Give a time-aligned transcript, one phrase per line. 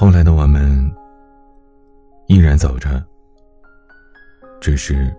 [0.00, 0.90] 后来的我们
[2.26, 3.06] 依然走着，
[4.58, 5.14] 只是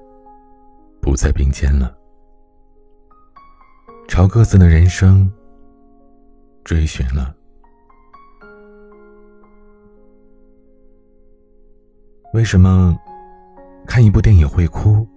[0.99, 1.95] 不再并肩了，
[4.07, 5.31] 朝各自的人生
[6.63, 7.31] 追寻了。
[12.33, 12.97] 为什么
[13.85, 15.07] 看一部电影会哭？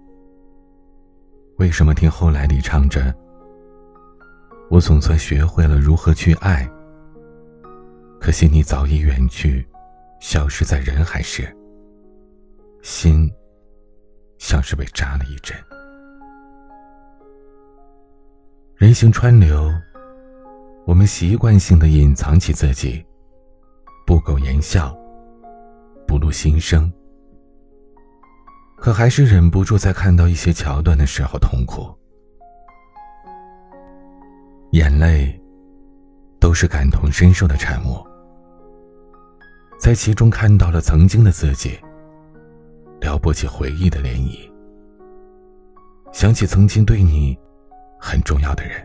[1.57, 3.15] 为什么听后来里唱着
[4.69, 6.71] “我总算学会了如何去爱”？
[8.25, 9.63] 可惜你早已远去，
[10.19, 11.47] 消失在人海时，
[12.81, 13.31] 心
[14.39, 15.55] 像是被扎了一针。
[18.77, 19.71] 人行川流，
[20.87, 23.05] 我们习惯性的隐藏起自己，
[24.07, 24.97] 不苟言笑，
[26.07, 26.91] 不露心声。
[28.75, 31.95] 可还是忍不住在看到一些桥段的时候痛苦，
[34.71, 35.39] 眼泪
[36.41, 38.03] 都是感同身受的产物，
[39.85, 41.79] 在其中看到了曾经的自己，
[43.03, 44.51] 撩拨起回忆的涟漪，
[46.11, 47.39] 想起曾经对你
[48.01, 48.81] 很重要的人。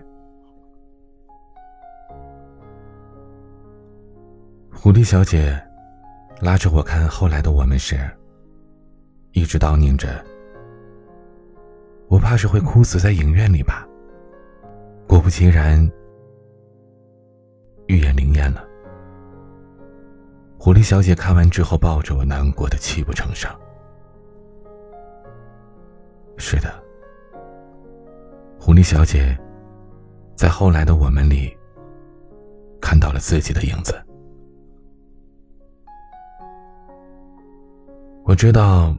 [4.73, 5.58] 狐狸小姐
[6.41, 7.97] 拉着我看后来的我们时。
[9.31, 10.22] 一直叨念着，
[12.09, 13.88] 我怕是会哭死在影院里吧。
[15.08, 15.89] 果不其然，
[17.88, 18.67] 预言灵验了。
[20.61, 23.49] 狐狸小姐看完之后，抱着我，难过的泣不成声。
[26.38, 26.83] 是的，
[28.59, 29.39] 狐狸小姐
[30.35, 31.57] 在后来的我们里
[32.81, 33.95] 看到了自己的影子。
[38.25, 38.94] 我知道。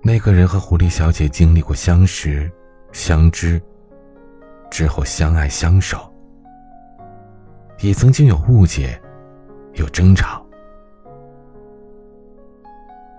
[0.00, 2.50] 那个人和狐狸小姐经历过相识、
[2.92, 3.60] 相知，
[4.70, 5.98] 之后相爱相守，
[7.80, 8.98] 也曾经有误解，
[9.74, 10.47] 有争吵。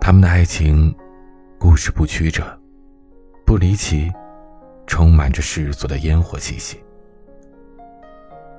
[0.10, 0.92] 他们的爱情
[1.60, 2.44] 故事不曲折，
[3.46, 4.12] 不离奇，
[4.88, 6.84] 充满着世俗的烟火气息，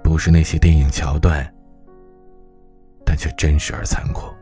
[0.00, 1.44] 不是那些电影桥段，
[3.04, 4.32] 但却真实而残酷。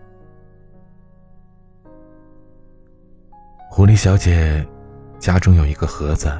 [3.70, 4.62] 狐狸小姐
[5.18, 6.30] 家中有一个盒子，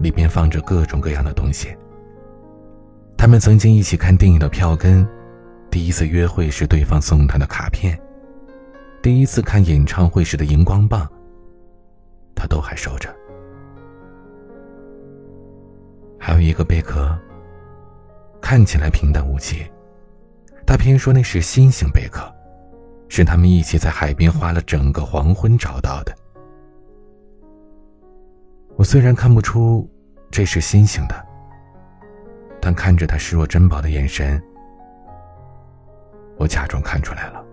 [0.00, 1.68] 里面放着各种各样的东西。
[3.16, 5.08] 他们曾经一起看电影的票根，
[5.70, 7.96] 第一次约会时对方送她的卡片，
[9.06, 11.08] 第一次看演唱会时的荧光棒，
[12.34, 13.08] 他都还收着。
[16.18, 17.16] 还有一个贝壳，
[18.40, 19.64] 看起来平淡无奇，
[20.66, 22.28] 他偏说那是星星贝壳，
[23.08, 26.12] 是他们一起在海边花了整个黄昏找到的。
[28.74, 29.88] 我虽然看不出
[30.32, 31.14] 这是星星的，
[32.60, 34.42] 但看着他视若珍宝的眼神，
[36.38, 37.45] 我假装看出来了。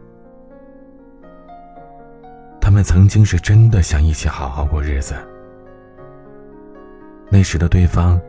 [2.73, 5.13] 他们曾经是真的想一起好好过日子。
[7.29, 8.19] 那时的对方，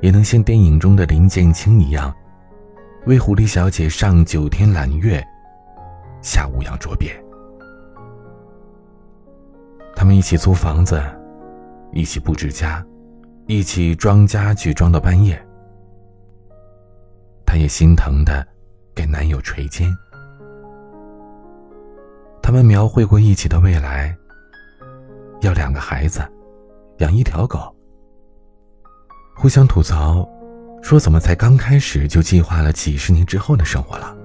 [0.00, 2.14] 也能像电影中的林建清一样，
[3.06, 5.20] 为狐狸小姐上九天揽月，
[6.22, 7.10] 下五洋捉鳖。
[9.96, 11.02] 他们一起租房子。
[11.92, 12.86] 一起布置家，
[13.48, 15.36] 一起装家具，装到半夜。
[17.44, 18.46] 她也心疼的
[18.94, 19.92] 给男友捶肩。
[22.50, 24.12] 他们描绘过一起的未来，
[25.40, 26.20] 要两个孩子，
[26.98, 27.72] 养一条狗。
[29.36, 30.28] 互相吐槽，
[30.82, 34.16] 说怎么才刚开始就计划了几十年之后的生活了。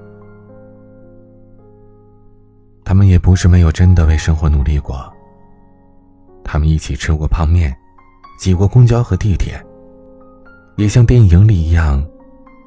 [2.83, 5.07] 他们也不是没有真的为生活努力过。
[6.43, 7.77] 他们一起吃过泡面，
[8.39, 9.63] 挤过公交和地铁，
[10.77, 12.03] 也像电影里一样，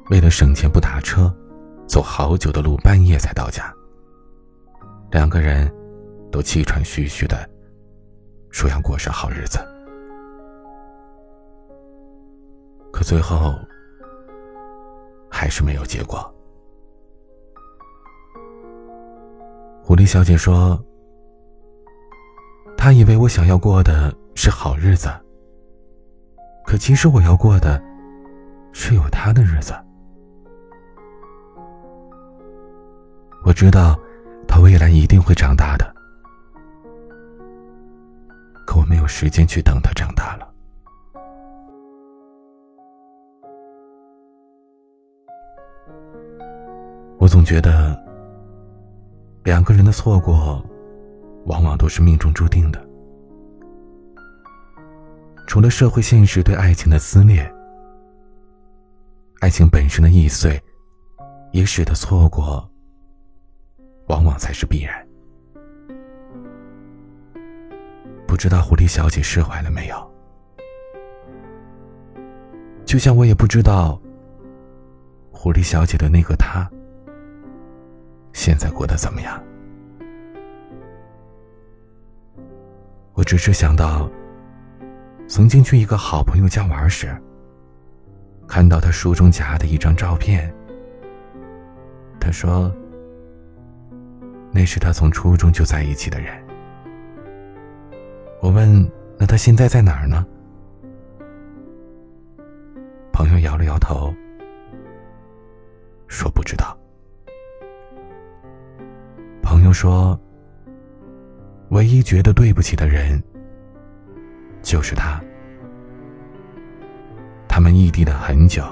[0.09, 1.29] 为了省钱不打车，
[1.85, 3.69] 走好久的路，半夜才到家。
[5.11, 5.71] 两个人
[6.31, 7.49] 都气喘吁吁的，
[8.51, 9.59] 说要过上好日子，
[12.91, 13.55] 可最后
[15.29, 16.19] 还是没有结果。
[19.83, 20.79] 狐狸小姐说。
[22.81, 25.09] 他以为我想要过的是好日子，
[26.65, 27.79] 可其实我要过的
[28.71, 29.73] 是有他的日子。
[33.43, 33.99] 我知道
[34.59, 35.93] 未来一定会长大的，
[38.65, 40.47] 可我没有时间去等他长大了。
[47.17, 47.97] 我总觉得
[49.43, 50.63] 两个人的错过。
[51.45, 52.85] 往往都是命中注定的。
[55.47, 57.49] 除了社会现实对爱情的撕裂，
[59.39, 60.61] 爱情本身的易碎，
[61.51, 62.69] 也使得错过
[64.09, 65.07] 往往才是必然。
[68.27, 70.11] 不知道狐狸小姐释怀了没有？
[72.85, 73.99] 就像我也不知道，
[75.31, 76.69] 狐狸小姐的那个他，
[78.33, 79.41] 现在过得怎么样。
[83.13, 84.09] 我只是想到，
[85.27, 87.15] 曾经去一个好朋友家玩时，
[88.47, 90.51] 看到他书中夹的一张照片。
[92.19, 92.73] 他说
[94.51, 96.33] ：“那是他从初中就在一起的人。”
[98.41, 100.25] 我问：“那他现在在哪儿呢？”
[103.11, 104.13] 朋友摇了摇头，
[106.07, 106.77] 说：“不知道。”
[109.43, 110.17] 朋友说
[111.69, 113.21] ：“唯一觉得对不起的人，
[114.61, 115.21] 就是他。
[117.47, 118.63] 他们异地了很久，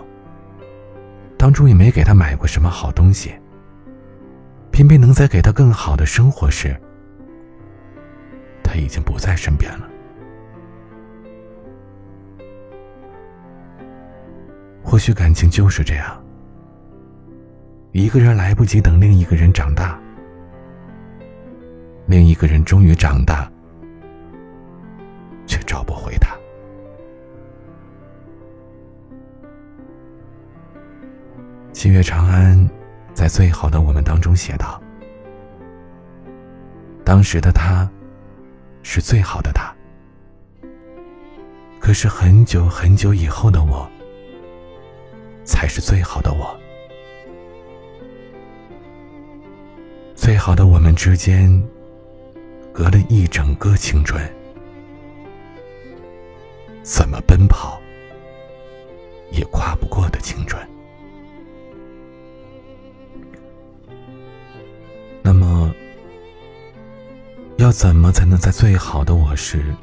[1.37, 3.33] 当初也没给他买过什么好东西，
[4.77, 6.79] 偏偏能在给他更好的生活时，
[8.63, 9.89] 他已经不在身边了。”
[14.85, 16.23] 或许感情就是这样，
[17.91, 19.99] 一个人来不及等另一个人长大，
[22.05, 23.51] 另一个人终于长大，
[25.47, 26.37] 却找不回他。
[31.73, 32.69] 七月长安
[33.17, 34.79] 在《最好的我们》当中写道
[37.03, 37.89] ：“当时的他，
[38.83, 39.73] 是最好的他，
[41.79, 43.89] 可是很久很久以后的我。”
[45.43, 46.55] 才是最好的我。
[50.13, 51.51] 最好的我们之间，
[52.71, 54.21] 隔了一整个青春，
[56.83, 57.81] 怎么奔跑
[59.31, 60.61] 也跨不过的青春。
[67.67, 69.75] 要怎么才能在最好的我时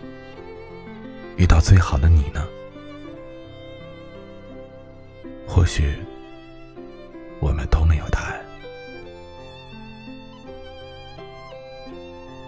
[1.36, 2.42] 遇到最好的你呢？
[5.46, 5.92] 或许，
[7.40, 8.40] 我们都没有答案。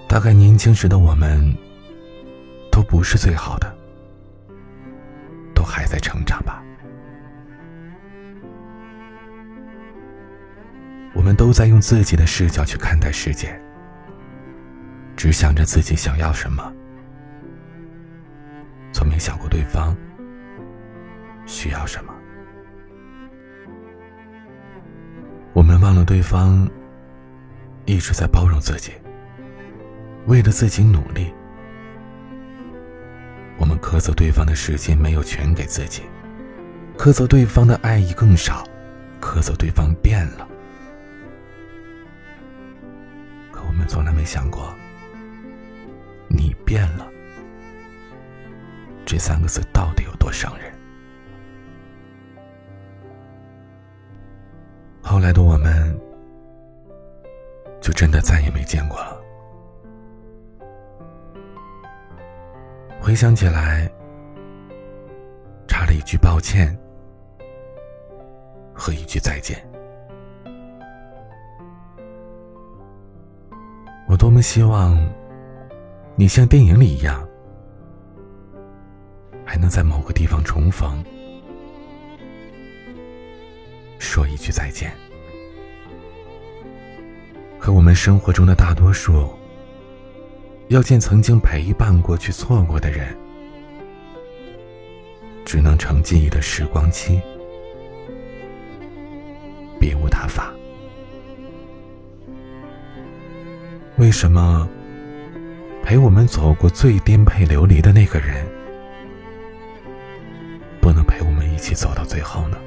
[0.09, 1.55] 大概年轻时的我们，
[2.73, 3.77] 都不是最好的，
[5.55, 6.63] 都还在成长吧。
[11.15, 13.61] 我们都在用自己的视角去看待世界，
[15.17, 16.73] 只想着自己想要什么，
[18.93, 19.97] 从没想过对方
[21.47, 22.15] 需要什么。
[25.55, 26.69] 我们忘了对方
[27.87, 28.93] 一直在包容自己，
[30.27, 31.33] 为了自己努力。
[33.57, 36.03] 我们苛责对方的时间没有全给自己，
[36.99, 38.63] 苛责对方的爱意更少，
[39.19, 40.47] 苛责对方变了。
[43.51, 44.75] 可我们从来没想过，
[46.67, 47.09] 变了
[49.07, 50.71] 这三个字到底有多伤人。
[55.01, 55.97] 后来的我们，
[57.81, 59.17] 就真的再也没见过了。
[63.01, 63.89] 回想起来，
[65.69, 66.77] 差了一句抱歉
[68.75, 69.57] 和一句再见。
[74.09, 74.99] 我多么希望，
[76.19, 77.29] 你像电影里一样，
[79.45, 81.05] 还能在某个地方重逢。
[83.99, 84.91] 说一句再见。
[87.59, 89.29] 可我们生活中的大多数，
[90.69, 93.15] 要见曾经陪伴过、去错过的人，
[95.45, 97.21] 只能成记忆的时光机，
[99.79, 100.51] 别无他法。
[103.99, 104.67] 为什么
[105.87, 108.45] 陪我们走过最颠沛流离的那个人，
[110.81, 112.59] 不能陪我们一起走到最后呢？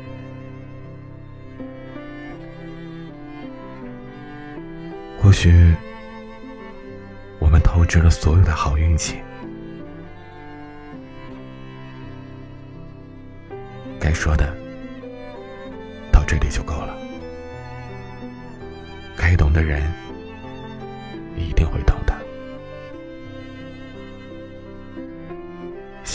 [5.21, 5.75] 或许，
[7.39, 9.17] 我们透支了所有的好运气。
[13.99, 14.55] 该说的，
[16.09, 16.97] 到这里就够了。
[19.17, 19.83] 该懂的人，
[21.35, 21.98] 一定会懂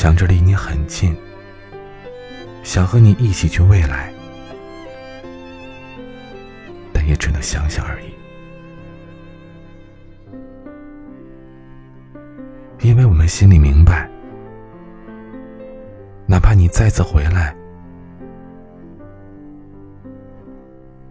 [0.05, 1.17] 想着离你很近
[2.63, 4.13] 想和你一起去未来
[6.93, 8.13] 但也只能想想而已。
[12.87, 14.07] 因为我们心里明白
[16.27, 17.57] 哪怕你再次回来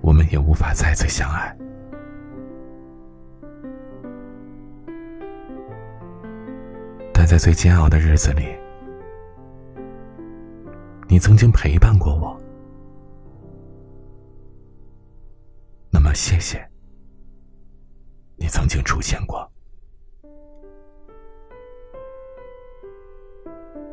[0.02, 1.52] 我们也无法再次相爱。
[7.12, 8.63] 但在最煎熬的日子里
[11.08, 12.36] 你曾经陪伴过我，
[15.92, 16.68] 那么谢谢，
[18.36, 19.48] 你曾经出现过。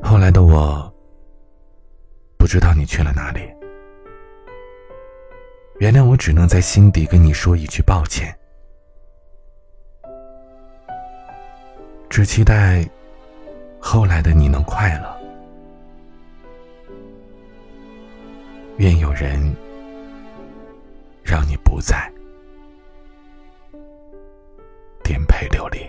[0.03, 0.93] 后来的我，
[2.39, 3.41] 不知道你去了哪里。
[5.79, 8.35] 原谅我，只能在心底跟你说一句抱歉。
[12.09, 12.85] 只期待
[13.79, 15.20] 后来的你能快乐。
[18.81, 19.39] 愿有人
[21.23, 22.11] 让你不再
[25.05, 25.81] 颠沛流离。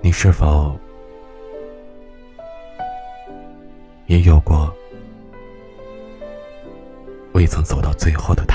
[0.00, 0.74] 你是否
[4.06, 4.74] 也有过
[7.34, 8.53] 未曾走到最后的他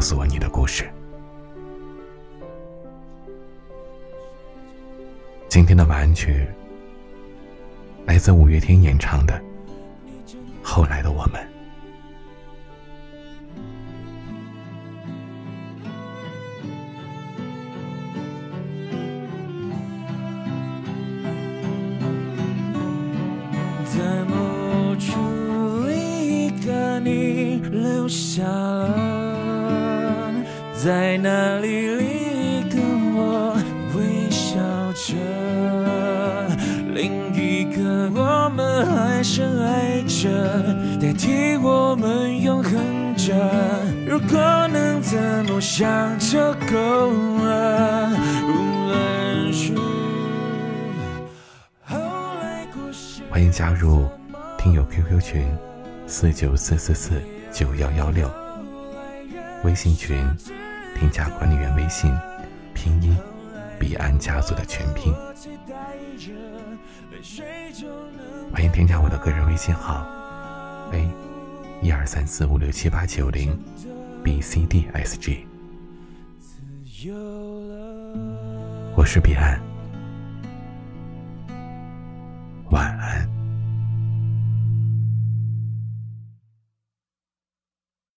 [0.00, 0.90] 告诉我你的故事。
[5.46, 6.46] 今天的晚安曲
[8.06, 9.34] 来自五月天演唱的
[10.62, 11.34] 《后来的我们》。
[23.84, 28.42] 在某处，一个你留下，
[30.82, 33.54] 在那里里跟我
[33.94, 34.58] 微笑
[34.94, 35.14] 着，
[36.94, 40.30] 另一个我们还深爱着，
[40.98, 42.72] 代替我们永恒
[43.14, 43.34] 着。
[44.06, 45.18] 如果能这
[45.52, 46.38] 么想就
[46.72, 47.10] 够
[47.42, 48.10] 了。
[48.48, 48.52] 无
[48.88, 49.74] 论是
[53.28, 54.08] 欢迎加入
[54.56, 55.46] 听友 QQ 群
[56.06, 57.20] 四九四四四。
[57.52, 58.30] 九幺幺六，
[59.64, 60.24] 微信群，
[61.00, 62.14] 添加管理员微信
[62.74, 63.16] 拼音
[63.78, 65.10] 彼岸家族的全拼。
[68.52, 70.06] 欢迎添加我的个人微信号
[70.92, 71.08] a
[71.80, 73.58] 一二三四五六七八九零
[74.22, 75.38] bcdsg
[78.94, 79.58] 我是彼岸
[82.68, 83.29] 晚安。